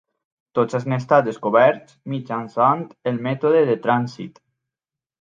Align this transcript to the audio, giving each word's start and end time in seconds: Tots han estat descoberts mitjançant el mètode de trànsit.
Tots 0.59 0.77
han 0.79 0.95
estat 0.97 1.27
descoberts 1.27 1.97
mitjançant 2.15 2.83
el 3.13 3.23
mètode 3.31 3.65
de 3.73 3.81
trànsit. 3.89 4.47